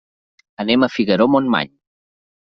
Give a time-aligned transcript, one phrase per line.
[0.63, 1.69] Anem a Figaró-Montmany.